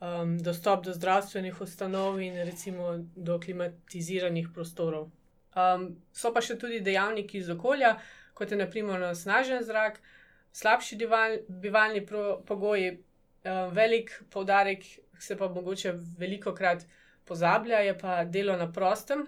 um, 0.00 0.38
dostop 0.38 0.84
do 0.84 0.92
zdravstvenih 0.92 1.60
ustanov 1.60 2.20
in 2.20 2.34
recimo 2.34 3.04
do 3.16 3.40
klimatiziranih 3.40 4.48
prostorov. 4.54 5.10
Um, 5.56 5.96
so 6.12 6.32
pa 6.32 6.40
še 6.40 6.58
tudi 6.60 6.80
dejavniki 6.84 7.38
iz 7.40 7.48
okolja, 7.52 7.96
kot 8.36 8.50
je 8.52 8.58
naprimer 8.60 9.08
snažen 9.16 9.64
zrak, 9.64 10.00
slabši 10.52 10.96
dival, 10.96 11.38
bivalni 11.48 12.04
pro, 12.06 12.40
pogoji, 12.48 12.90
um, 13.44 13.72
velik 13.76 14.12
poudarek, 14.30 14.84
se 15.20 15.36
pa 15.36 15.48
mogoče 15.48 15.92
veliko 16.18 16.54
krat 16.54 16.86
pozablja, 17.24 17.78
je 17.78 17.98
pa 17.98 18.24
delo 18.24 18.56
na 18.56 18.72
prostem, 18.72 19.26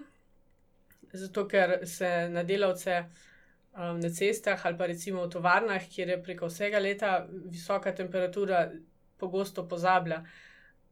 zato 1.13 1.47
ker 1.47 1.79
se 1.87 2.29
na 2.29 2.43
delavce 2.43 3.03
um, 3.03 3.99
na 3.99 4.09
cestah 4.09 4.65
ali 4.65 4.77
pa 4.77 4.85
recimo 4.85 5.25
v 5.25 5.33
tovarnah, 5.35 5.89
kjer 5.89 6.09
je 6.09 6.21
preko 6.23 6.47
vsega 6.47 6.79
leta 6.79 7.25
visoka 7.29 7.95
temperatura, 7.95 8.69
pogosto 9.17 9.67
pozablja. 9.67 10.23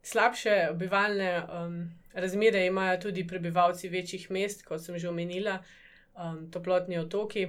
Slabše 0.04 0.74
bivalne 0.75 1.32
um, 1.44 1.80
Razmere 2.18 2.66
imajo 2.66 2.98
tudi 3.00 3.27
prebivalci 3.27 3.89
večjih 3.89 4.32
mest, 4.32 4.63
kot 4.66 4.82
sem 4.82 4.98
že 4.98 5.10
omenila, 5.10 5.60
um, 6.16 6.48
toplotni 6.51 6.98
otoki. 6.98 7.46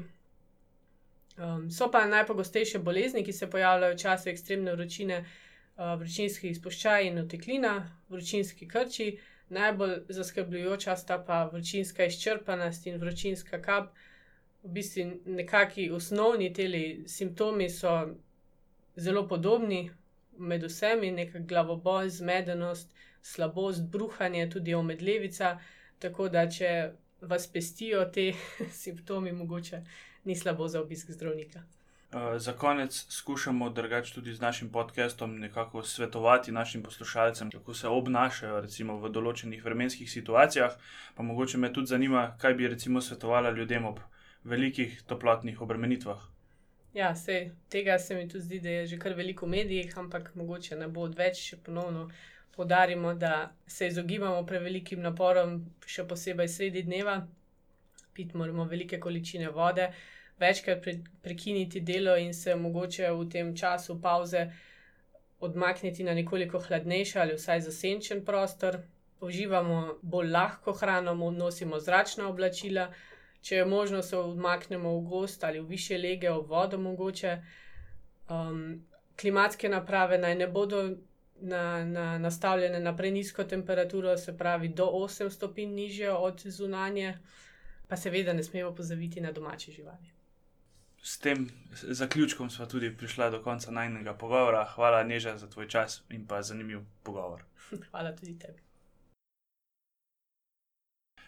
Um, 1.38 1.70
so 1.70 1.88
pa 1.90 2.04
najpogostejše 2.04 2.78
bolezni, 2.78 3.24
ki 3.24 3.32
se 3.32 3.48
pojavljajo 3.50 3.94
v 3.94 3.98
času 3.98 4.28
ekstremne 4.28 4.74
vročine, 4.74 5.22
uh, 5.22 5.47
vročinski 5.78 6.50
izpuščaj 6.50 7.06
in 7.06 7.18
oteklina, 7.18 7.72
vročinski 8.08 8.68
krči. 8.68 9.18
Najbolj 9.48 9.94
zaskrbljujoča 10.08 10.96
sta 10.96 11.18
pa 11.26 11.44
vročinska 11.52 12.04
izčrpanost 12.04 12.86
in 12.86 12.98
vročinska 13.00 13.62
kap. 13.62 13.94
V 14.62 14.72
bistvu 14.74 15.04
nekakšni 15.38 15.90
osnovni 15.90 16.52
teli 16.52 17.04
simptomi 17.06 17.70
so 17.70 17.94
zelo 18.96 19.28
podobni 19.28 19.90
med 20.38 20.64
vsemi, 20.64 21.10
neka 21.10 21.38
glavobol, 21.38 22.08
zmedenost, 22.08 22.94
slabost, 23.22 23.86
bruhanje, 23.92 24.50
tudi 24.50 24.74
omedlevica. 24.74 25.58
Tako 25.98 26.28
da, 26.28 26.44
če 26.50 26.92
vas 27.20 27.46
pestijo 27.52 28.04
te 28.14 28.32
simptomi, 28.82 29.32
mogoče 29.32 29.82
ni 30.24 30.36
slabo 30.36 30.68
za 30.68 30.82
obisk 30.82 31.10
zdravnika. 31.10 31.62
Uh, 32.12 32.38
za 32.38 32.52
konec 32.52 33.06
skušamo 33.08 33.70
drugače 33.70 34.14
tudi 34.14 34.34
z 34.34 34.40
našim 34.40 34.72
podcastom 34.72 35.38
nekako 35.38 35.82
svetovati 35.82 36.52
našim 36.52 36.82
poslušalcem, 36.82 37.50
kako 37.50 37.74
se 37.74 37.88
obnašajo 37.88 38.60
recimo, 38.60 38.96
v 38.96 39.10
določenih 39.12 39.64
vremenskih 39.64 40.10
situacijah. 40.10 40.72
Pa 41.14 41.22
mogoče 41.22 41.58
me 41.58 41.72
tudi 41.72 41.92
zanima, 41.92 42.32
kaj 42.40 42.54
bi 42.54 42.68
recimo 42.68 43.00
svetovala 43.00 43.50
ljudem 43.50 43.84
ob 43.84 44.00
velikih 44.44 45.02
toplotnih 45.02 45.60
obremenitvah. 45.60 46.24
Ja, 46.94 47.14
sej, 47.14 47.50
tega 47.68 47.98
se 47.98 48.14
mi 48.16 48.28
tudi 48.28 48.44
zdi, 48.44 48.60
da 48.60 48.70
je 48.70 48.86
že 48.86 48.98
kar 48.98 49.12
veliko 49.12 49.46
v 49.46 49.58
medijih, 49.58 49.98
ampak 49.98 50.34
mogoče 50.34 50.76
ne 50.76 50.88
bo 50.88 51.04
odveč, 51.04 51.44
če 51.50 51.56
ponovno 51.66 52.08
podarimo, 52.56 53.14
da 53.14 53.52
se 53.66 53.86
izogibamo 53.86 54.46
prevelikim 54.46 55.04
naporom, 55.04 55.60
še 55.86 56.08
posebej 56.08 56.48
sredi 56.48 56.82
dneva, 56.88 57.20
pit 58.16 58.32
moramo 58.34 58.64
velike 58.64 58.98
količine 58.98 59.52
vode, 59.52 59.92
večkrat 60.40 60.82
pre, 60.82 60.98
prekiniti 61.22 61.80
delo 61.80 62.16
in 62.16 62.34
se 62.34 62.56
mogoče 62.56 63.10
v 63.10 63.28
tem 63.30 63.56
času 63.56 64.00
pauze 64.02 64.50
odmakniti 65.40 66.04
na 66.04 66.14
nekoliko 66.14 66.58
hladnejši 66.58 67.18
ali 67.18 67.34
vsaj 67.34 67.60
zasenčen 67.60 68.24
prostor. 68.24 68.78
Uživamo 69.20 69.98
bolj 70.02 70.30
lahko 70.30 70.72
hrano, 70.72 71.14
nosimo 71.30 71.80
zračna 71.80 72.28
oblačila, 72.28 72.92
če 73.42 73.56
je 73.56 73.64
možno, 73.64 74.02
se 74.02 74.16
odmaknemo 74.16 74.92
v 74.98 75.00
gost 75.08 75.44
ali 75.44 75.60
v 75.60 75.66
više 75.66 75.98
lege, 75.98 76.30
v 76.30 76.46
vodo 76.46 76.78
mogoče. 76.78 77.38
Um, 78.30 78.84
klimatske 79.20 79.68
naprave 79.68 80.18
naj 80.18 80.34
ne 80.34 80.46
bodo 80.46 80.82
na, 81.40 81.84
na, 81.84 82.18
nastavljene 82.18 82.80
na 82.80 82.96
prenisko 82.96 83.44
temperaturo, 83.44 84.16
se 84.18 84.36
pravi 84.38 84.68
do 84.68 84.86
8 84.86 85.30
stopinj 85.30 85.74
nižje 85.74 86.12
od 86.12 86.42
zunanje, 86.44 87.18
pa 87.88 87.96
seveda 87.96 88.32
ne 88.32 88.42
smemo 88.42 88.74
pozaviti 88.74 89.20
na 89.20 89.32
domače 89.32 89.72
živali. 89.72 90.17
S 91.08 91.18
tem 91.18 91.48
zaključkom 91.72 92.50
smo 92.50 92.66
tudi 92.66 92.96
prišli 92.96 93.30
do 93.30 93.42
konca 93.42 93.70
najnega 93.70 94.12
pogovora. 94.14 94.64
Hvala, 94.74 95.04
Neža, 95.04 95.36
za 95.36 95.46
tvoj 95.48 95.68
čas 95.68 96.02
in 96.10 96.26
pa 96.26 96.42
zanimiv 96.42 96.80
pogovor. 97.02 97.44
Hvala 97.90 98.12
tudi 98.16 98.38
tebi. 98.38 98.60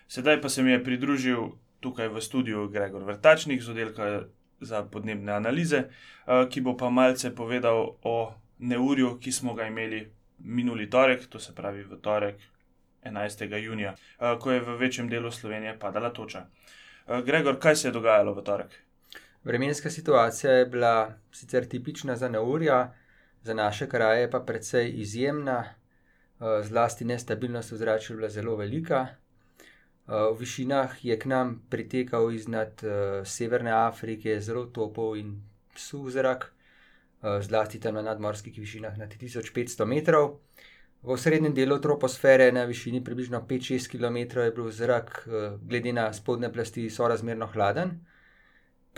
Sedaj 0.08 0.40
pa 0.42 0.48
se 0.48 0.62
mi 0.62 0.70
je 0.70 0.84
pridružil 0.84 1.48
tukaj 1.80 2.08
v 2.08 2.20
studiu 2.20 2.68
Gregor 2.68 3.04
Vrtačnik 3.04 3.62
z 3.62 3.70
oddelka 3.70 4.22
za 4.60 4.82
podnebne 4.84 5.32
analize, 5.32 5.78
eh, 5.78 6.44
ki 6.50 6.60
bo 6.60 6.76
pa 6.76 6.90
malce 6.90 7.34
povedal 7.34 7.96
o 8.02 8.34
neurju, 8.58 9.16
ki 9.20 9.32
smo 9.32 9.54
ga 9.54 9.66
imeli 9.66 10.02
minuli 10.38 10.90
torek, 10.90 11.26
to 11.26 11.38
se 11.40 11.54
pravi 11.54 11.82
v 11.82 12.00
torek 12.02 12.36
11. 13.04 13.56
junija, 13.56 13.94
eh, 13.96 14.36
ko 14.40 14.52
je 14.52 14.60
v 14.60 14.76
večjem 14.76 15.08
delu 15.08 15.30
Slovenije 15.30 15.78
padala 15.78 16.10
toča. 16.10 16.46
Eh, 17.08 17.22
Gregor, 17.22 17.58
kaj 17.58 17.76
se 17.76 17.88
je 17.88 17.92
dogajalo 17.92 18.34
v 18.34 18.44
torek? 18.44 18.89
Vremenska 19.44 19.90
situacija 19.90 20.52
je 20.52 20.66
bila 20.66 21.14
sicer 21.32 21.68
tipična 21.68 22.16
za 22.16 22.28
neurja, 22.28 22.94
za 23.42 23.54
naše 23.54 23.88
kraje 23.88 24.30
pa 24.30 24.40
precej 24.40 24.92
izjemna, 25.00 25.64
eh, 25.64 26.62
zlasti 26.62 27.04
nestabilnost 27.04 27.72
v 27.72 27.76
zraku 27.76 28.12
je 28.12 28.16
bila 28.16 28.28
zelo 28.28 28.56
velika. 28.56 29.06
V 30.10 30.36
višinah 30.38 31.04
je 31.04 31.18
k 31.18 31.26
nam 31.26 31.62
pritekal 31.70 32.32
iznad 32.32 32.82
Severne 33.24 33.70
Afrike 33.70 34.40
zelo 34.40 34.64
topov 34.66 35.16
in 35.16 35.36
suh 35.76 36.10
zrak, 36.10 36.52
zlasti 37.40 37.80
tam 37.80 37.94
na 37.94 38.02
nadmorskih 38.02 38.58
višinah 38.58 38.98
nad 38.98 39.14
1500 39.14 39.86
metrov. 39.86 40.40
V 41.02 41.16
srednjem 41.16 41.54
delu 41.54 41.78
troposfere 41.78 42.52
na 42.52 42.64
višini 42.64 43.04
približno 43.04 43.40
5-6 43.48 43.86
km 43.88 44.40
je 44.40 44.50
bil 44.50 44.70
zrak, 44.70 45.28
glede 45.62 45.92
na 45.92 46.12
spodne 46.12 46.52
plasti, 46.52 46.90
sorazmerno 46.90 47.46
hladen. 47.46 48.00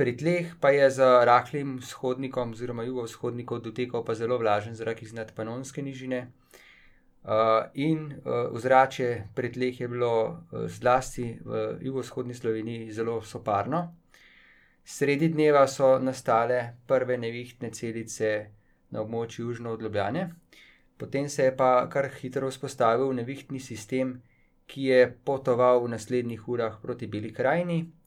Pri 0.03 0.17
tleh 0.19 0.59
pa 0.59 0.75
je 0.75 0.91
z 0.91 0.99
rahlim 1.23 1.77
vzhodnikom 1.79 2.57
oziroma 2.57 2.83
jugovzhodnikom 2.83 3.61
dotekal 3.63 4.03
pa 4.03 4.17
zelo 4.19 4.35
vlažen 4.39 4.75
zrak 4.75 5.03
iz 5.03 5.13
nadpanonske 5.15 5.83
nižine. 5.83 6.33
Uh, 7.23 7.71
in 7.75 8.11
uh, 8.11 8.51
ozračje 8.51 9.29
pri 9.35 9.53
tleh 9.53 9.81
je 9.81 9.89
bilo 9.89 10.11
uh, 10.27 10.67
zlasti 10.67 11.39
v 11.45 11.79
jugovzhodni 11.87 12.35
Sloveniji 12.35 12.91
zelo 12.91 13.21
soparno. 13.23 13.95
Sredi 14.83 15.29
dneva 15.29 15.69
so 15.71 15.95
nastale 16.03 16.83
prve 16.87 17.15
nevihtne 17.15 17.71
celice 17.71 18.51
na 18.91 19.07
območju 19.07 19.47
južno 19.47 19.79
od 19.79 19.87
Ljubljane, 19.87 20.29
potem 20.99 21.29
se 21.29 21.45
je 21.45 21.57
pa 21.57 21.87
kar 21.87 22.11
hitro 22.11 22.51
vzpostavil 22.51 23.15
nevihtni 23.15 23.61
sistem, 23.61 24.19
ki 24.67 24.91
je 24.91 25.11
potoval 25.25 25.87
v 25.87 25.95
naslednjih 25.95 26.49
urah 26.49 26.83
proti 26.83 27.07
Beli 27.07 27.31
krajini. 27.31 28.02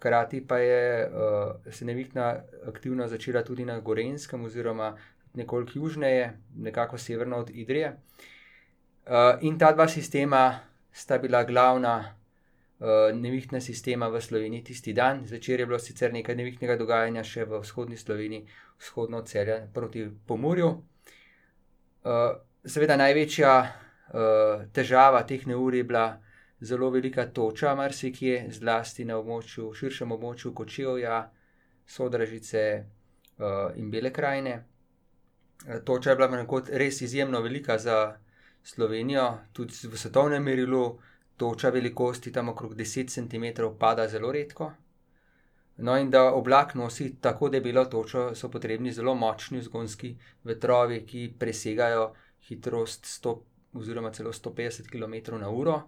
Hkrati 0.00 0.40
pa 0.46 0.58
je 0.58 1.08
uh, 1.08 1.72
se 1.72 1.84
nevihtna 1.84 2.36
aktivno 2.68 3.08
začela 3.08 3.42
tudi 3.42 3.64
na 3.64 3.80
Gorenskem, 3.80 4.44
oziroma 4.44 4.96
nekoliko 5.34 5.72
južneje, 5.74 6.38
nekako 6.56 6.98
severno 6.98 7.36
od 7.36 7.50
Idrije. 7.50 7.96
Uh, 9.06 9.12
in 9.40 9.58
ta 9.58 9.72
dva 9.72 9.88
sistema 9.88 10.60
sta 10.92 11.18
bila 11.18 11.44
glavna 11.44 12.16
uh, 12.78 12.86
nevihtna 13.12 13.60
sistema 13.60 14.08
v 14.08 14.20
Sloveniji 14.20 14.64
tisti 14.64 14.92
dan. 14.92 15.20
Zvečer 15.26 15.60
je 15.60 15.66
bilo 15.66 15.78
sicer 15.78 16.12
nekaj 16.12 16.36
nevihtnega 16.36 16.76
dogajanja 16.76 17.24
še 17.24 17.44
v 17.44 17.60
vzhodni 17.60 17.96
Sloveniji, 17.96 18.46
vzhodno 18.80 19.20
od 19.20 19.28
celja 19.28 19.60
proti 19.74 20.08
Pomorju. 20.26 20.68
Uh, 20.68 22.40
seveda 22.64 22.96
največja 22.96 23.52
uh, 23.60 24.64
težava 24.72 25.22
teh 25.28 25.46
neur 25.46 25.74
je 25.74 25.84
bila 25.84 26.08
zelo 26.60 26.90
velika 26.90 27.26
toča, 27.26 27.74
marsikje, 27.74 28.46
zlasti 28.52 29.04
na 29.04 29.18
območju, 29.18 29.72
širšem 29.74 30.12
območju 30.12 30.54
Kočevja, 30.54 31.20
Sodražice 31.86 32.64
uh, 32.80 33.76
in 33.76 33.90
Bele 33.90 34.12
krajine. 34.12 34.64
Toča 35.84 36.10
je 36.10 36.16
bila 36.16 36.44
res 36.72 37.00
izjemno 37.00 37.40
velika 37.40 37.78
za 37.78 38.16
Slovenijo, 38.62 39.38
tudi 39.52 39.88
v 39.88 39.96
svetovnem 39.96 40.42
merilu, 40.42 40.98
toča 41.36 41.70
velikosti 41.70 42.32
tam 42.32 42.48
okrog 42.48 42.74
10 42.74 43.08
cm 43.08 43.68
pada 43.78 44.08
zelo 44.08 44.32
redko. 44.32 44.72
No, 45.76 45.96
in 45.96 46.10
da 46.10 46.32
oblak 46.34 46.74
nosi 46.74 47.14
tako 47.20 47.48
debelo 47.48 47.84
točo, 47.84 48.34
so 48.34 48.50
potrebni 48.50 48.92
zelo 48.92 49.14
močni 49.14 49.58
vzgonski 49.58 50.10
vetrovi, 50.44 51.06
ki 51.06 51.22
presegajo 51.38 52.10
hitrost 52.48 53.06
100 53.24 53.34
oziroma 53.80 54.10
celo 54.12 54.32
150 54.32 54.90
km/h. 54.92 55.80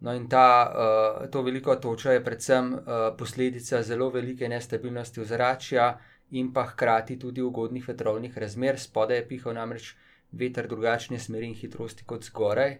No, 0.00 0.12
in 0.14 0.28
ta, 0.28 0.46
uh, 0.68 1.30
to 1.30 1.42
veliko 1.42 1.76
točo 1.76 2.10
je 2.12 2.24
predvsem 2.24 2.74
uh, 2.74 2.80
posledica 3.18 3.82
zelo 3.82 4.10
velike 4.10 4.48
nestabilnosti 4.48 5.20
ozračja 5.20 5.86
in 6.30 6.52
pa 6.52 6.66
hkrati 6.66 7.18
tudi 7.18 7.42
ugodnih 7.42 7.88
vetrovnih 7.88 8.38
razmer. 8.38 8.78
Spodaj 8.80 9.16
je 9.16 9.28
pihal 9.28 9.54
namreč 9.54 9.94
veter 10.32 10.68
drugačne 10.68 11.18
smeri 11.18 11.48
in 11.48 11.54
hitrosti 11.54 12.04
kot 12.04 12.24
zgoraj, 12.24 12.76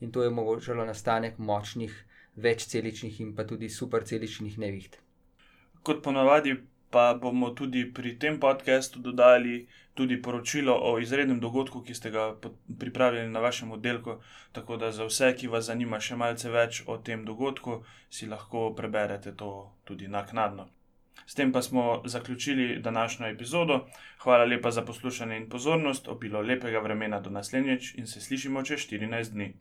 in 0.00 0.12
to 0.12 0.22
je 0.22 0.28
omogočalo 0.28 0.84
nastanek 0.86 1.38
močnih, 1.38 1.94
večceličnih 2.36 3.20
in 3.20 3.34
pa 3.36 3.44
tudi 3.44 3.68
superceličnih 3.68 4.58
neviht. 4.58 4.98
Kot 5.82 6.02
ponavadi, 6.02 6.54
pa 6.90 7.14
bomo 7.14 7.50
tudi 7.50 7.84
pri 7.94 8.18
tem 8.18 8.40
podkastu 8.40 8.98
dodali 8.98 9.66
tudi 9.94 10.22
poročilo 10.22 10.74
o 10.82 10.98
izrednem 10.98 11.40
dogodku, 11.40 11.82
ki 11.82 11.94
ste 11.94 12.10
ga 12.10 12.34
pripravili 12.78 13.28
na 13.28 13.40
vašem 13.40 13.72
oddelku. 13.72 14.16
Tako 14.52 14.76
da 14.76 14.90
za 14.92 15.04
vse, 15.04 15.34
ki 15.36 15.48
vas 15.48 15.68
zanima 15.70 16.00
še 16.00 16.16
malce 16.16 16.50
več 16.50 16.82
o 16.86 16.96
tem 16.98 17.24
dogodku, 17.24 17.82
si 18.10 18.26
lahko 18.26 18.70
preberete 18.74 19.34
to 19.36 19.50
tudi 19.84 20.08
naknadno. 20.08 20.68
S 21.26 21.34
tem 21.34 21.52
pa 21.52 21.62
smo 21.62 22.02
zaključili 22.04 22.78
današnjo 22.82 23.26
epizodo. 23.26 23.86
Hvala 24.18 24.44
lepa 24.44 24.70
za 24.70 24.82
poslušanje 24.82 25.36
in 25.36 25.48
pozornost, 25.48 26.08
obilo 26.08 26.40
lepega 26.40 26.78
vremena 26.78 27.20
do 27.20 27.30
naslednjič 27.30 27.94
in 27.94 28.06
se 28.06 28.20
slišimo 28.20 28.62
čez 28.62 28.80
14 28.90 29.32
dni. 29.32 29.52